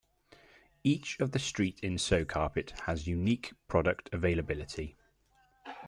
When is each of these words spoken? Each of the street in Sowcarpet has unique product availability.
Each 0.83 1.19
of 1.19 1.31
the 1.31 1.37
street 1.37 1.79
in 1.81 1.97
Sowcarpet 1.97 2.71
has 2.87 3.05
unique 3.05 3.53
product 3.67 4.09
availability. 4.11 4.97